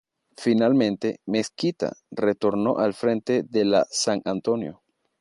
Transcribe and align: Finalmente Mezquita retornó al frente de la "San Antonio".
Finalmente 0.35 1.19
Mezquita 1.27 1.93
retornó 2.09 2.79
al 2.79 2.95
frente 2.95 3.43
de 3.47 3.65
la 3.65 3.85
"San 3.91 4.19
Antonio". 4.25 4.81